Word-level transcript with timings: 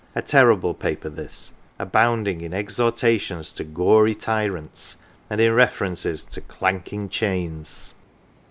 A 0.15 0.21
terrible 0.23 0.73
paper 0.73 1.09
this, 1.09 1.53
abounding 1.77 2.41
in 2.41 2.55
ex 2.55 2.77
hortations 2.77 3.55
to 3.55 3.63
"gory 3.63 4.15
tyrants," 4.15 4.97
and 5.29 5.39
in 5.39 5.53
references 5.53 6.25
to" 6.25 6.41
clanking 6.57 7.07
chains." 7.07 7.93